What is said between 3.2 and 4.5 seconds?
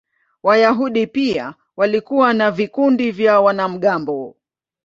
wanamgambo.